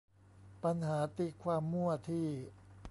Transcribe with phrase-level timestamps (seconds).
[0.63, 2.27] ปัญหาตีความมั่วที่